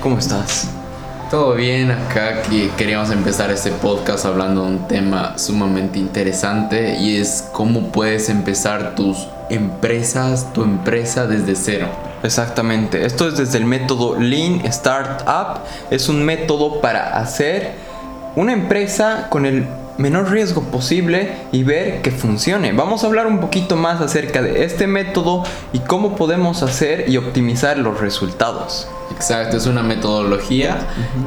[0.00, 0.66] ¿Cómo estás?
[1.30, 7.18] Todo bien, acá que queríamos empezar este podcast hablando de un tema sumamente interesante y
[7.18, 11.88] es cómo puedes empezar tus empresas, tu empresa desde cero.
[12.22, 15.60] Exactamente, esto es desde el método Lean Startup,
[15.90, 17.74] es un método para hacer
[18.36, 19.66] una empresa con el
[20.00, 22.72] menor riesgo posible y ver que funcione.
[22.72, 25.44] Vamos a hablar un poquito más acerca de este método
[25.74, 28.88] y cómo podemos hacer y optimizar los resultados.
[29.14, 30.78] Exacto, es una metodología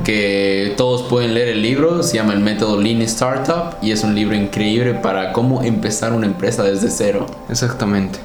[0.03, 4.15] que todos pueden leer el libro, se llama el método Lean Startup y es un
[4.15, 7.27] libro increíble para cómo empezar una empresa desde cero.
[7.49, 8.17] Exactamente.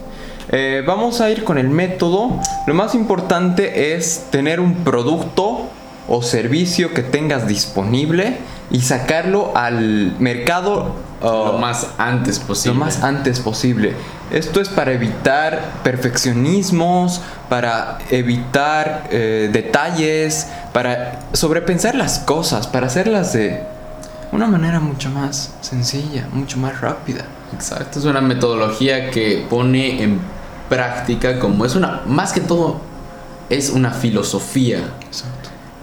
[0.51, 2.40] Eh, vamos a ir con el método.
[2.66, 5.68] Lo más importante es tener un producto
[6.09, 8.38] o servicio que tengas disponible
[8.70, 12.78] y sacarlo al mercado lo uh, más antes posible.
[12.78, 13.95] Lo más antes posible.
[14.30, 23.32] Esto es para evitar perfeccionismos, para evitar eh, detalles, para sobrepensar las cosas, para hacerlas
[23.32, 23.62] de
[24.30, 27.24] una manera mucho más sencilla, mucho más rápida.
[27.54, 30.21] Exacto, es una metodología que pone en
[30.68, 32.80] práctica como es una, más que todo,
[33.48, 34.80] es una filosofía.
[35.00, 35.37] Exacto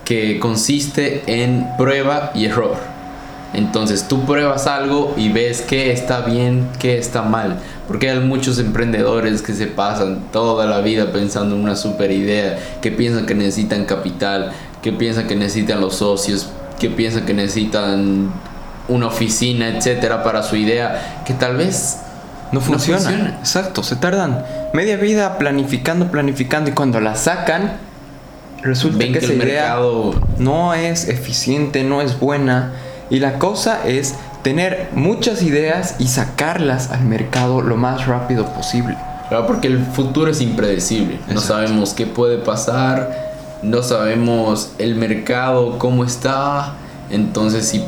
[0.06, 2.78] que consiste en prueba y error.
[3.54, 7.60] Entonces tú pruebas algo y ves qué está bien, qué está mal.
[7.88, 12.60] Porque hay muchos emprendedores que se pasan toda la vida pensando en una super idea,
[12.82, 18.32] que piensan que necesitan capital, que piensan que necesitan los socios, que piensan que necesitan
[18.88, 22.00] una oficina, etcétera, para su idea, que tal vez
[22.52, 23.00] no funciona.
[23.00, 23.38] no funciona.
[23.40, 27.78] Exacto, se tardan media vida planificando, planificando y cuando la sacan
[28.66, 29.78] resulta que, esa idea
[30.38, 32.74] no es eficiente, no es buena.
[33.10, 38.98] Y la cosa es tener muchas ideas y sacarlas al mercado lo más rápido posible.
[39.30, 41.20] Claro, porque el futuro es impredecible.
[41.32, 46.74] No sabemos qué puede pasar, no sabemos el mercado, cómo está.
[47.10, 47.84] Entonces, si,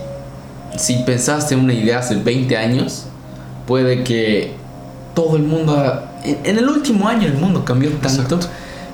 [0.77, 3.05] si pensaste una idea hace 20 años,
[3.67, 4.53] puede que
[5.13, 6.03] todo el mundo...
[6.23, 8.39] En, el último año el mundo cambió tanto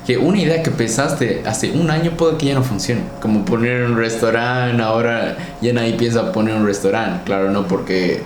[0.06, 3.02] que una idea que pensaste hace un año puede que ya no funcione.
[3.22, 7.24] Como poner un restaurante, ahora ya nadie piensa poner un restaurante.
[7.26, 8.22] Claro, no porque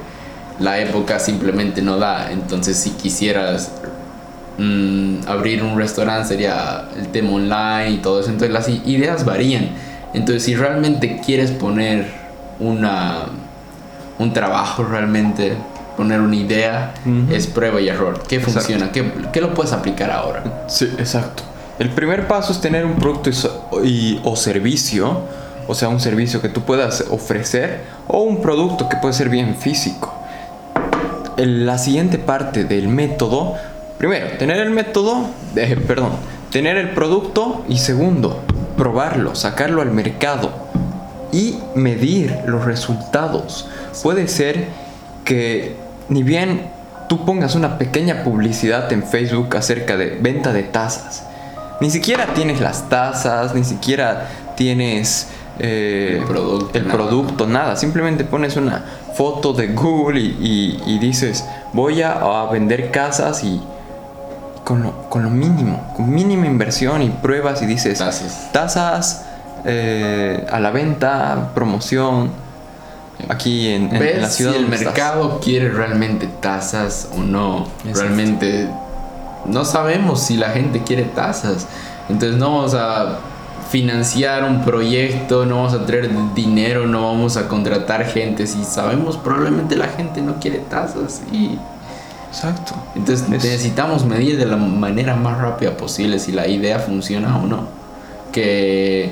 [0.59, 2.31] la época simplemente no da.
[2.31, 3.71] Entonces si quisieras
[4.57, 8.29] mm, abrir un restaurante sería el tema online y todo eso.
[8.29, 9.69] Entonces las ideas varían.
[10.13, 12.07] Entonces si realmente quieres poner
[12.59, 13.25] una,
[14.17, 15.53] un trabajo realmente
[15.95, 16.93] poner una idea
[17.31, 18.23] es prueba y error.
[18.27, 18.91] ¿Qué funciona?
[18.91, 20.43] ¿Qué, ¿Qué, lo puedes aplicar ahora?
[20.67, 21.43] Sí, exacto.
[21.79, 23.29] El primer paso es tener un producto
[24.23, 25.21] o servicio,
[25.67, 29.55] o sea, un servicio que tú puedas ofrecer o un producto que puede ser bien
[29.55, 30.13] físico.
[31.37, 33.53] la siguiente parte del método,
[33.99, 36.13] primero, tener el método, eh, perdón,
[36.51, 38.41] tener el producto y segundo,
[38.75, 40.49] probarlo, sacarlo al mercado
[41.31, 43.69] y medir los resultados.
[44.01, 44.65] Puede ser
[45.23, 45.75] que
[46.09, 46.71] ni bien
[47.07, 51.26] tú pongas una pequeña publicidad en Facebook acerca de venta de tazas
[51.79, 55.27] ni siquiera tienes las tazas, ni siquiera tienes
[55.59, 56.21] eh,
[56.73, 57.75] el, producto, nada.
[57.75, 58.83] Simplemente pones una
[59.15, 63.61] foto de Google y, dices, voy a, vender casas y
[64.63, 68.03] con lo, mínimo, con mínima inversión y pruebas y dices,
[68.51, 69.25] tazas,
[69.65, 72.47] eh, a la venta, promoción.
[73.29, 73.89] Aquí en,
[74.21, 74.51] la ciudad.
[74.51, 77.67] Si el mercado quiere realmente tazas o no.
[77.83, 78.67] Realmente
[79.45, 81.67] no sabemos si la gente quiere tasas.
[82.09, 83.19] Entonces no vamos a
[83.69, 89.17] financiar un proyecto, no vamos a traer dinero, no vamos a contratar gente si sabemos
[89.17, 91.57] probablemente la gente no quiere tasas y
[92.29, 92.75] exacto.
[92.95, 97.67] Entonces necesitamos medir de la manera más rápida posible si la idea funciona o no.
[98.31, 99.11] Que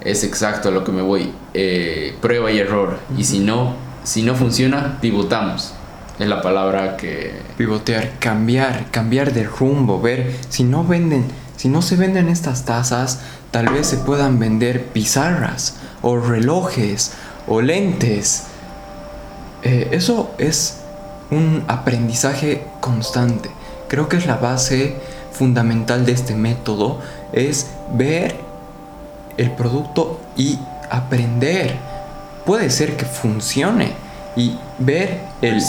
[0.00, 1.32] es exacto a lo que me voy.
[1.52, 2.98] Eh, prueba y error.
[3.16, 5.74] Y si no, si no funciona, pivotamos
[6.18, 7.32] es la palabra que...
[7.56, 11.24] Pivotear, cambiar, cambiar de rumbo, ver si no venden,
[11.56, 13.20] si no se venden estas tazas,
[13.50, 17.12] tal vez se puedan vender pizarras o relojes
[17.48, 18.44] o lentes.
[19.62, 20.80] Eh, eso es
[21.30, 23.50] un aprendizaje constante.
[23.88, 24.96] Creo que es la base
[25.32, 27.00] fundamental de este método,
[27.32, 28.36] es ver
[29.36, 30.58] el producto y
[30.90, 31.76] aprender.
[32.46, 33.92] Puede ser que funcione,
[34.36, 35.62] y ver el,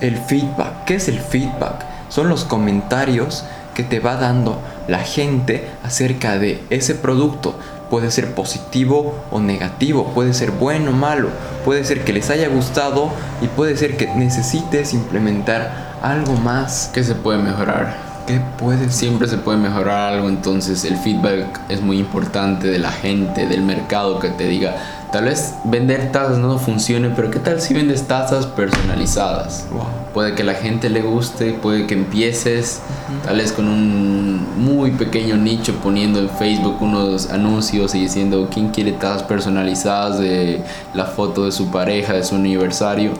[0.00, 0.84] el feedback.
[0.84, 1.84] ¿Qué es el feedback?
[2.08, 3.44] Son los comentarios
[3.74, 4.58] que te va dando
[4.88, 7.54] la gente acerca de ese producto.
[7.90, 11.28] Puede ser positivo o negativo, puede ser bueno o malo,
[11.64, 16.90] puede ser que les haya gustado y puede ser que necesites implementar algo más.
[16.92, 18.06] que se puede mejorar?
[18.26, 18.92] ¿Qué puedes?
[18.92, 23.62] Siempre se puede mejorar algo, entonces el feedback es muy importante de la gente, del
[23.62, 24.74] mercado que te diga,
[25.16, 29.64] tal vez vender tazas no funcione, pero ¿qué tal si vendes tazas personalizadas?
[30.12, 32.82] Puede que la gente le guste, puede que empieces
[33.24, 38.68] tal vez con un muy pequeño nicho poniendo en Facebook unos anuncios y diciendo quién
[38.68, 40.60] quiere tazas personalizadas de
[40.92, 43.12] la foto de su pareja, de su aniversario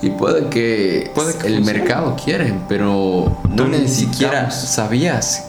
[0.00, 1.12] y puede que,
[1.44, 5.48] el mercado quiere, pero no ni siquiera sabías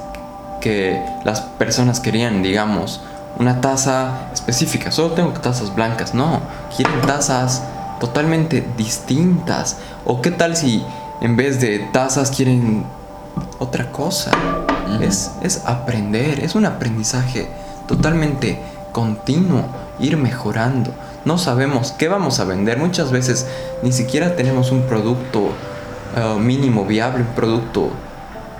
[0.62, 3.02] que las personas querían, digamos,
[3.38, 4.92] una taza específica.
[4.92, 6.14] Solo tengo tazas blancas.
[6.14, 6.42] No,
[6.76, 7.64] quieren tazas
[8.00, 9.78] totalmente distintas.
[10.06, 10.84] O qué tal si
[11.22, 12.86] en vez de tazas quieren
[13.60, 14.32] otra cosa.
[15.02, 17.48] es, es aprender, es un aprendizaje
[17.88, 18.60] totalmente
[18.92, 19.66] continuo,
[20.00, 20.94] ir mejorando
[21.26, 22.78] no sabemos qué vamos a vender.
[22.78, 23.48] Muchas veces
[23.82, 25.50] ni siquiera tenemos un producto
[26.16, 27.90] eh, mínimo viable, un producto,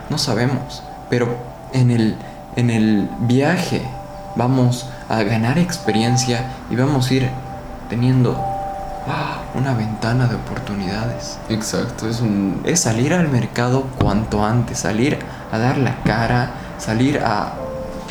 [0.10, 0.82] no sabemos.
[1.10, 1.36] Pero
[1.74, 2.16] en el,
[2.56, 3.82] en el viaje
[4.36, 7.30] vamos a ganar experiencia y vamos a ir
[7.90, 8.36] teniendo
[9.08, 11.38] ah, una ventana de oportunidades.
[11.50, 12.62] Exacto, es un...
[12.64, 15.20] Es salir al mercado cuanto antes, salir
[15.52, 17.54] a dar la cara, salir a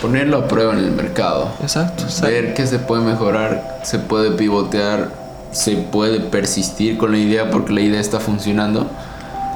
[0.01, 1.49] ponerlo a prueba en el mercado.
[1.61, 2.05] Exacto.
[2.23, 5.11] Ver qué se puede mejorar, se puede pivotear,
[5.53, 8.91] se puede persistir con la idea porque la idea está funcionando.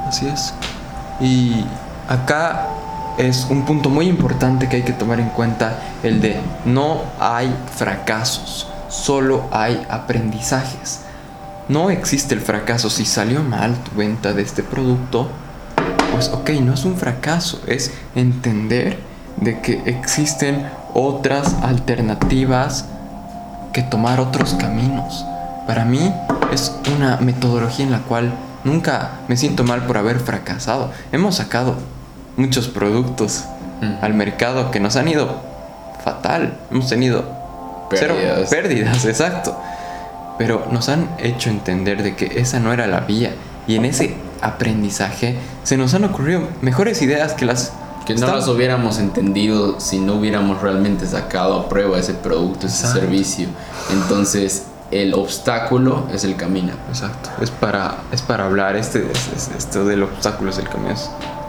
[0.06, 0.54] Así es.
[1.20, 1.64] Y
[2.08, 2.68] acá
[3.18, 7.54] es un punto muy importante que hay que tomar en cuenta, el de no hay
[7.74, 11.00] fracasos, solo hay aprendizajes.
[11.68, 12.90] No existe el fracaso.
[12.90, 15.28] Si salió mal tu venta de este producto,
[16.12, 18.98] pues ok, no es un fracaso, es entender
[19.40, 22.86] de que existen otras alternativas
[23.72, 25.24] que tomar otros caminos.
[25.66, 26.12] Para mí
[26.52, 28.32] es una metodología en la cual
[28.64, 30.92] nunca me siento mal por haber fracasado.
[31.12, 31.76] Hemos sacado
[32.36, 33.44] muchos productos
[33.80, 34.04] mm.
[34.04, 35.40] al mercado que nos han ido
[36.04, 36.56] fatal.
[36.70, 37.24] Hemos tenido
[37.90, 38.50] pérdidas.
[38.50, 39.56] pérdidas, exacto.
[40.38, 43.32] Pero nos han hecho entender de que esa no era la vía.
[43.66, 47.72] Y en ese aprendizaje se nos han ocurrido mejores ideas que las
[48.06, 52.86] que no las hubiéramos entendido si no hubiéramos realmente sacado a prueba ese producto, ese
[52.86, 53.48] servicio.
[53.90, 56.72] Entonces, el obstáculo es el camino.
[56.88, 57.30] Exacto.
[57.40, 58.76] Es para, es para hablar.
[58.76, 59.04] Este,
[59.58, 60.94] esto del obstáculo es el camino.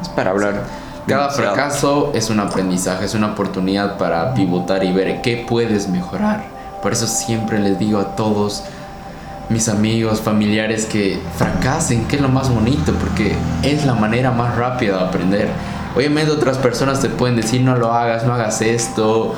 [0.01, 0.63] Es, para hablar.
[1.07, 6.43] Cada fracaso es un aprendizaje, es una oportunidad para pivotar y ver qué puedes mejorar.
[6.81, 8.63] Por eso siempre les digo a todos
[9.49, 13.33] mis amigos, familiares que fracasen, que es lo más bonito, porque
[13.63, 15.49] es la manera más rápida de aprender
[15.97, 19.33] Obviamente otras personas te pueden decir no lo hagas, no hagas esto,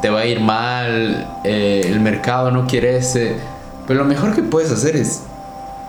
[0.00, 3.34] te va a ir mal, eh, el mercado no quiere ese.
[3.88, 5.22] Pero lo mejor que puedes hacer es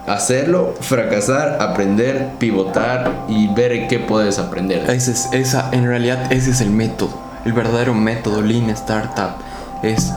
[0.08, 4.90] hacerlo, fracasar, aprender, pivotar y ver qué puedes aprender.
[4.90, 7.12] Ese es, esa, en realidad ese es el método,
[7.46, 9.32] el verdadero método Lean Startup.
[9.84, 10.12] Es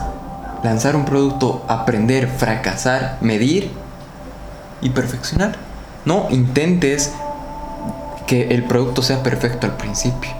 [0.63, 3.69] lanzar un producto, aprender, fracasar, medir
[4.81, 5.55] y perfeccionar.
[6.05, 7.11] No intentes
[8.25, 10.31] que el producto sea perfecto al principio.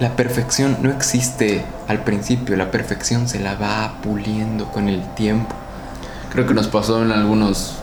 [0.00, 5.54] La perfección no existe al principio, la perfección se la va puliendo con el tiempo.
[6.32, 7.76] Creo que nos pasó en algunos,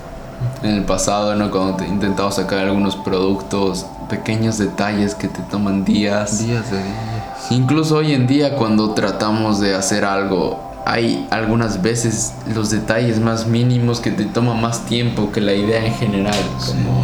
[0.61, 1.51] en el pasado, ¿no?
[1.51, 6.45] Cuando intentamos sacar algunos productos, pequeños detalles que te toman días.
[6.45, 7.51] Días de días.
[7.51, 13.47] Incluso hoy en día cuando tratamos de hacer algo, hay algunas veces los detalles más
[13.47, 16.35] mínimos que te toman más tiempo que la idea en general.
[16.65, 17.03] Como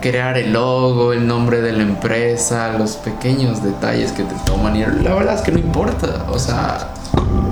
[0.00, 4.76] crear el logo, el nombre de la empresa, los pequeños detalles que te toman.
[4.76, 6.26] Y la verdad es que no importa.
[6.30, 6.88] O sea,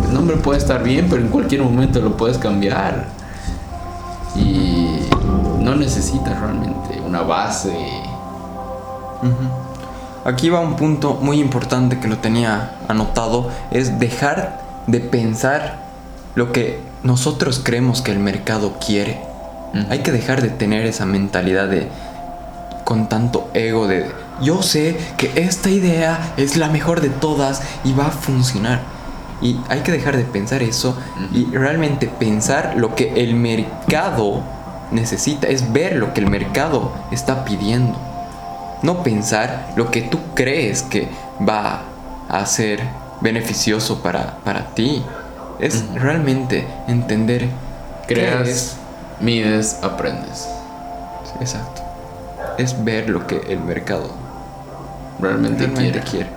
[0.06, 3.19] el nombre puede estar bien, pero en cualquier momento lo puedes cambiar.
[5.70, 7.72] No necesitas realmente una base.
[10.24, 15.78] Aquí va un punto muy importante que lo tenía anotado, es dejar de pensar
[16.34, 19.20] lo que nosotros creemos que el mercado quiere.
[19.90, 21.88] Hay que dejar de tener esa mentalidad de
[22.84, 24.10] con tanto ego de
[24.42, 28.80] yo sé que esta idea es la mejor de todas y va a funcionar.
[29.40, 30.98] Y hay que dejar de pensar eso
[31.32, 34.42] y realmente pensar lo que el mercado
[34.90, 37.98] necesita, es ver lo que el mercado está pidiendo.
[38.82, 41.08] No pensar lo que tú crees que
[41.46, 41.82] va
[42.28, 42.80] a ser
[43.20, 45.02] beneficioso para, para ti.
[45.58, 47.48] Es realmente entender.
[48.06, 48.76] Creas,
[49.20, 50.48] mides, aprendes.
[51.40, 51.90] Exacto
[52.60, 54.10] es ver lo que el mercado
[55.20, 55.68] realmente,
[56.10, 56.28] quiere.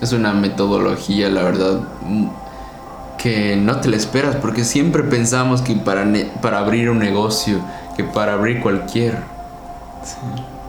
[0.00, 1.80] Es una metodología, la verdad,
[3.18, 6.06] que no te la esperas porque siempre pensamos que para,
[6.40, 7.60] para abrir un negocio,
[7.96, 9.16] que para abrir cualquier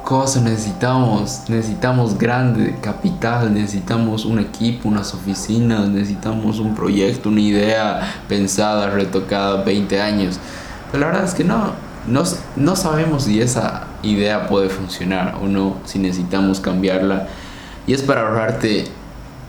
[0.03, 1.43] cosa necesitamos?
[1.49, 9.63] Necesitamos grande capital, necesitamos un equipo, unas oficinas, necesitamos un proyecto, una idea pensada, retocada
[9.63, 10.39] 20 años.
[10.91, 11.73] Pero la verdad es que no,
[12.07, 12.23] no,
[12.55, 17.27] no sabemos si esa idea puede funcionar o no, si necesitamos cambiarla.
[17.85, 18.85] Y es para ahorrarte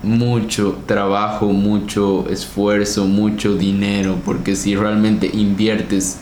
[0.02, 6.18] mucho trabajo, mucho esfuerzo, mucho dinero, porque si realmente inviertes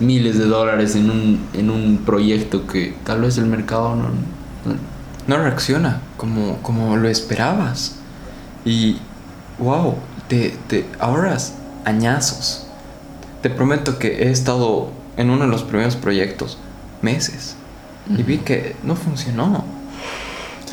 [0.00, 4.08] miles de dólares en un, en un proyecto que tal vez el mercado no,
[5.26, 7.96] no, reacciona como, como lo esperabas.
[8.64, 8.98] Y
[9.58, 9.94] wow,
[10.28, 12.66] te, te ahorras añazos.
[13.42, 16.58] Te prometo que he estado en uno de los primeros proyectos
[17.02, 17.56] meses
[18.08, 19.64] y vi que no funcionó.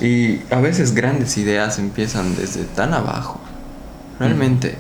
[0.02, 3.40] Y a veces grandes ideas empiezan desde tan abajo.
[4.20, 4.76] Realmente,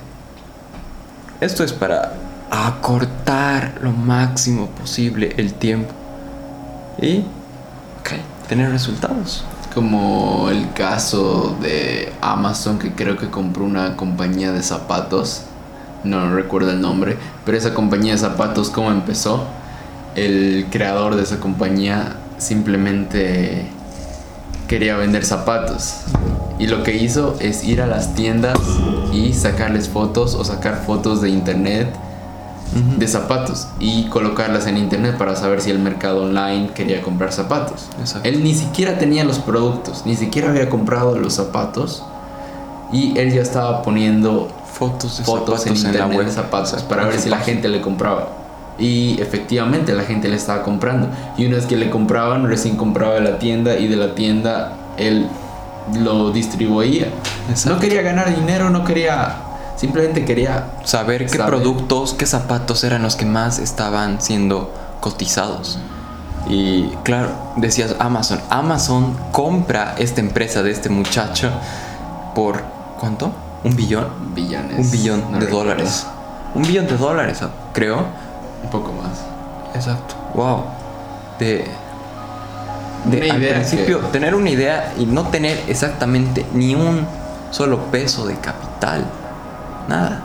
[1.40, 2.14] esto es para
[2.54, 5.92] acortar lo máximo posible el tiempo
[7.02, 7.24] y
[8.48, 9.44] tener resultados.
[9.74, 15.46] Como el caso de Amazon que creo que compró una compañía de zapatos,
[16.04, 19.46] no recuerdo el nombre, pero esa compañía de zapatos, ¿cómo empezó?
[20.16, 23.66] El creador de esa compañía simplemente
[24.68, 25.96] quería vender zapatos.
[26.60, 28.60] Y lo que hizo es ir a las tiendas
[29.12, 31.88] y sacarles fotos o sacar fotos de internet
[32.74, 37.90] de zapatos y colocarlas en internet para saber si el mercado online quería comprar zapatos.
[38.24, 42.04] Él ni siquiera tenía los productos, ni siquiera había comprado los zapatos
[42.92, 47.30] y él ya estaba poniendo fotos, de fotos en internet de zapatos para ver si
[47.30, 48.30] la gente le compraba.
[48.80, 51.08] Y efectivamente la gente le estaba comprando.
[51.38, 54.74] Y una vez que le compraban, recién compraba de la tienda y de la tienda
[54.98, 55.28] él
[56.00, 57.08] lo distribuía.
[57.66, 59.43] No quería ganar dinero, no quería
[59.76, 65.80] Simplemente quería saber qué productos, qué zapatos eran los que más estaban siendo cotizados.
[66.48, 68.40] Y claro, decías Amazon.
[68.50, 71.50] Amazon compra esta empresa de este muchacho
[72.36, 72.64] por
[73.00, 73.32] ¿cuánto?
[73.64, 74.08] ¿Un billón?
[74.36, 74.78] Billones.
[74.78, 76.06] Un billón de dólares.
[76.54, 77.40] Un billón de dólares,
[77.74, 78.06] creo.
[78.64, 79.20] Un poco más.
[79.76, 80.16] Exacto.
[80.34, 80.64] Wow.
[81.40, 81.66] De.
[83.06, 87.06] De al principio, tener una idea y no tener exactamente ni un
[87.52, 89.06] solo peso de capital
[89.88, 90.22] nada.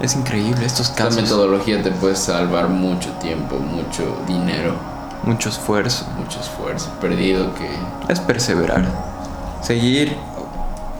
[0.00, 1.16] Es increíble estos casos.
[1.16, 4.74] La metodología te puede salvar mucho tiempo, mucho dinero.
[5.24, 6.06] Mucho esfuerzo.
[6.18, 7.68] Mucho esfuerzo perdido que...
[8.12, 8.84] Es perseverar.
[9.62, 10.16] Seguir...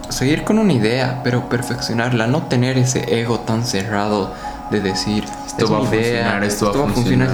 [0.09, 2.27] Seguir con una idea, pero perfeccionarla.
[2.27, 4.33] No tener ese ego tan cerrado
[4.71, 5.25] de decir...
[5.47, 7.31] Esto va a funcionar, esto, va a funcionar.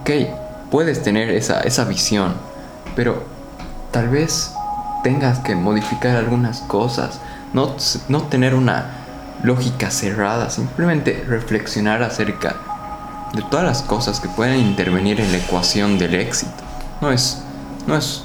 [0.00, 0.10] Ok,
[0.70, 2.34] puedes tener esa, esa visión,
[2.94, 3.22] pero
[3.92, 4.52] tal vez
[5.02, 7.18] tengas que modificar algunas cosas.
[7.54, 7.74] No,
[8.08, 9.05] no tener una
[9.42, 12.56] lógica cerrada, simplemente reflexionar acerca
[13.34, 16.64] de todas las cosas que pueden intervenir en la ecuación del éxito.
[17.00, 17.42] No es,
[17.86, 18.24] no es,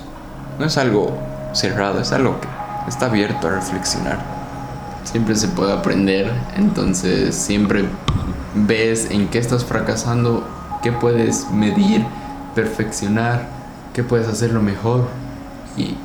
[0.60, 1.18] no es algo
[1.54, 2.48] cerrado, es algo que
[2.88, 4.20] está abierto a reflexionar.
[5.04, 7.86] Siempre se puede aprender, entonces siempre
[8.56, 10.48] ves en qué estás fracasando,
[10.82, 12.06] qué puedes medir,
[12.56, 13.48] perfeccionar,
[13.94, 15.08] qué puedes hacerlo mejor
[15.76, 15.98] y,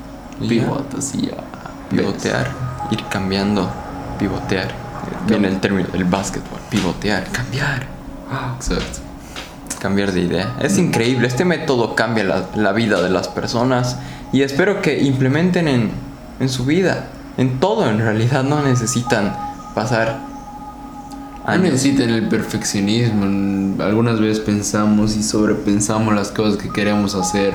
[0.48, 1.36] pivotas y ya.
[1.90, 2.50] Pivotear,
[2.90, 3.70] ir cambiando,
[4.18, 4.85] pivotear
[5.26, 7.86] viene el término del básquetbol, pivotear, cambiar.
[8.56, 9.00] Exacto.
[9.80, 10.56] Cambiar de idea.
[10.60, 13.98] Es increíble, este método cambia la, vida de las personas
[14.32, 15.90] y espero que implementen en,
[16.40, 19.36] en su vida, en todo en realidad, no necesitan
[19.74, 20.26] pasar
[21.46, 23.82] no necesitan el perfeccionismo.
[23.82, 27.54] Algunas veces pensamos y sobrepensamos las cosas que queremos hacer.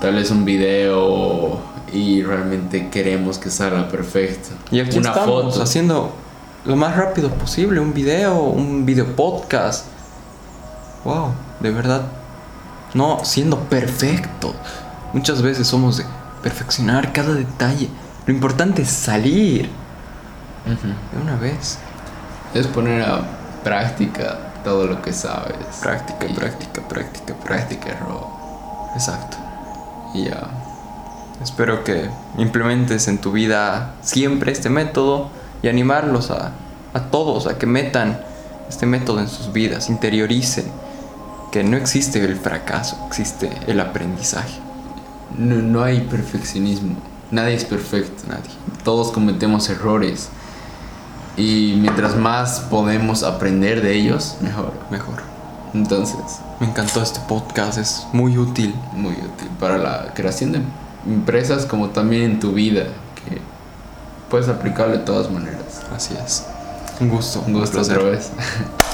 [0.00, 1.58] Tal vez un video
[1.92, 4.50] y realmente queremos que salga perfecto.
[4.70, 5.62] Y aquí Una estamos foto.
[5.62, 6.12] haciendo
[6.68, 9.86] lo más rápido posible, un video, un video podcast.
[11.02, 12.02] Wow, de verdad.
[12.92, 14.54] No siendo perfecto.
[15.14, 16.04] Muchas veces somos de
[16.42, 17.88] perfeccionar cada detalle.
[18.26, 19.70] Lo importante es salir.
[20.66, 21.78] De una vez.
[22.52, 23.22] Es poner a
[23.64, 25.56] práctica todo lo que sabes.
[25.80, 27.96] Práctica, práctica, práctica, práctica.
[28.94, 29.38] Exacto.
[30.12, 30.50] Y ya.
[31.42, 35.30] Espero que implementes en tu vida siempre este método
[35.62, 36.52] y animarlos a,
[36.94, 38.20] a todos a que metan
[38.68, 40.66] este método en sus vidas, interioricen
[41.50, 44.60] que no existe el fracaso, existe el aprendizaje.
[45.36, 46.96] No, no, hay perfeccionismo,
[47.30, 48.50] nadie es perfecto, nadie.
[48.84, 50.28] Todos cometemos errores
[51.36, 54.72] y mientras más podemos aprender de ellos, mejor.
[54.90, 55.22] Mejor.
[55.74, 58.74] Entonces, me encantó este podcast, es muy útil.
[58.94, 60.60] Muy útil para la creación de
[61.06, 62.84] empresas como también en tu vida
[64.28, 65.82] puedes aplicarlo de todas maneras.
[65.94, 66.44] Así es.
[67.00, 67.42] Un gusto.
[67.46, 68.30] Un gusto otra vez.